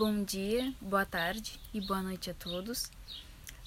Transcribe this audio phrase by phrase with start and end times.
[0.00, 2.90] Bom dia, boa tarde e boa noite a todos.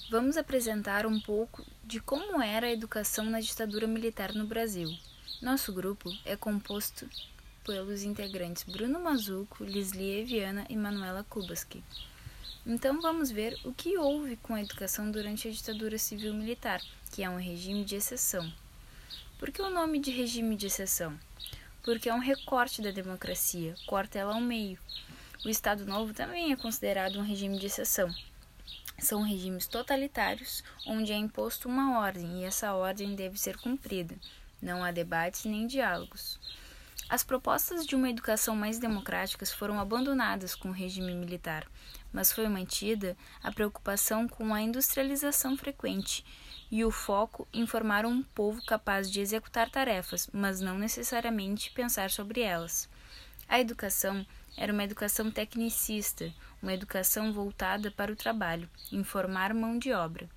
[0.10, 4.90] Vamos apresentar um pouco de como era a educação na ditadura militar no Brasil.
[5.44, 7.08] Nosso grupo é composto
[7.64, 11.84] pelos integrantes Bruno Mazuco, Lislie Viana e Manuela Kubaski.
[12.66, 16.82] Então vamos ver o que houve com a educação durante a ditadura civil-militar,
[17.12, 18.52] que é um regime de exceção.
[19.38, 21.16] Por que o nome de regime de exceção?
[21.84, 24.80] Porque é um recorte da democracia, corta ela ao meio.
[25.46, 28.10] O Estado Novo também é considerado um regime de exceção.
[28.98, 34.16] São regimes totalitários, onde é imposto uma ordem e essa ordem deve ser cumprida.
[34.62, 36.40] Não há debates nem diálogos.
[37.10, 41.68] As propostas de uma educação mais democrática foram abandonadas com o regime militar,
[42.14, 46.24] mas foi mantida a preocupação com a industrialização frequente
[46.72, 52.10] e o foco em formar um povo capaz de executar tarefas, mas não necessariamente pensar
[52.10, 52.90] sobre elas.
[53.50, 54.26] A educação
[54.56, 60.30] era uma educação tecnicista, uma educação voltada para o trabalho, informar mão de obra.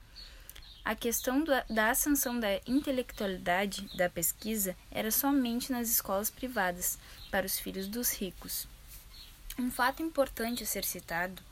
[0.84, 6.98] A questão da ascensão da intelectualidade da pesquisa era somente nas escolas privadas,
[7.30, 8.68] para os filhos dos ricos.
[9.58, 11.42] Um fato importante a ser citado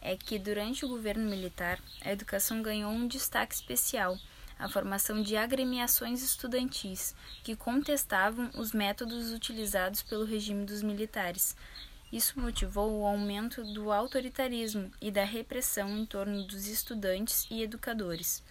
[0.00, 4.18] é que, durante o governo militar, a educação ganhou um destaque especial
[4.62, 11.56] a formação de agremiações estudantis que contestavam os métodos utilizados pelo regime dos militares,
[12.12, 18.42] isso motivou o aumento do autoritarismo e da repressão em torno dos estudantes e educadores.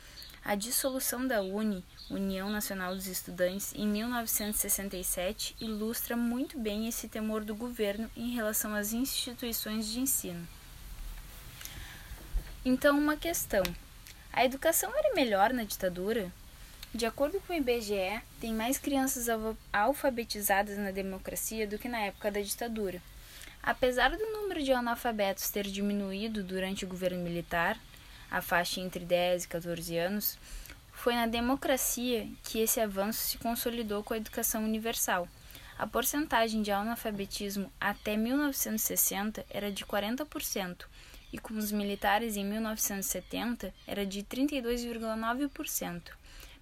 [0.44, 7.44] A dissolução da UNE, União Nacional dos Estudantes, em 1967 ilustra muito bem esse temor
[7.44, 10.48] do governo em relação às instituições de ensino.
[12.66, 13.62] Então, uma questão:
[14.34, 16.32] a educação era melhor na ditadura?
[16.94, 19.28] De acordo com o IBGE, tem mais crianças
[19.72, 23.02] alfabetizadas na democracia do que na época da ditadura.
[23.64, 27.78] Apesar do número de analfabetos ter diminuído durante o governo militar,
[28.30, 30.40] a faixa entre 10 e 14 anos,
[30.92, 35.28] foi na democracia que esse avanço se consolidou com a educação universal.
[35.78, 40.86] A porcentagem de analfabetismo até 1960 era de 40%,
[41.34, 46.02] e com os militares em 1970 era de 32,9%.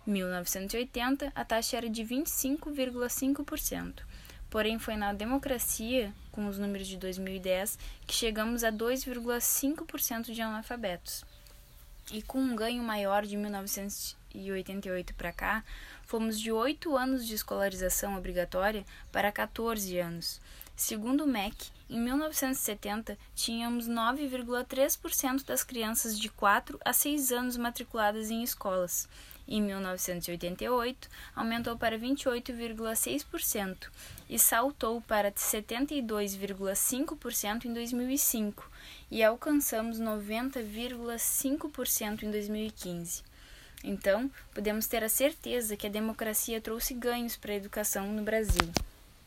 [0.07, 4.01] Em 1980, a taxa era de 25,5%.
[4.49, 7.77] Porém, foi na democracia, com os números de 2010,
[8.07, 11.23] que chegamos a 2,5% de analfabetos.
[12.11, 15.63] E com um ganho maior de 1988 para cá,
[16.03, 20.41] fomos de 8 anos de escolarização obrigatória para 14 anos.
[20.75, 28.31] Segundo o MEC, em 1970, tínhamos 9,3% das crianças de 4 a 6 anos matriculadas
[28.31, 29.07] em escolas.
[29.51, 33.89] Em 1988, aumentou para 28,6%
[34.29, 38.69] e saltou para 72,5% em 2005
[39.09, 43.23] e alcançamos 90,5% em 2015.
[43.83, 48.71] Então, podemos ter a certeza que a democracia trouxe ganhos para a educação no Brasil.